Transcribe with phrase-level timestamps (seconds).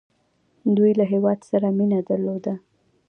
[0.75, 2.53] دوی له هیواد سره مینه درلوده.